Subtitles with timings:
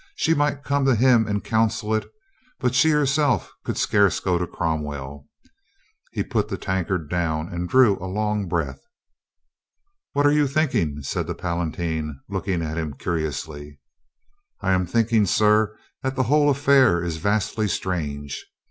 [0.15, 2.09] She might come to him and counsel it,
[2.59, 5.27] but she herself could scarce go to Cromwell.,..
[6.11, 8.81] He put the tankard down and drew a long breath.
[10.13, 13.79] "What are you thinking?" said the Palatine, look ing at him curiously.
[14.59, 18.43] "I am thinking, sir.., that the whole af fair is vastly strange....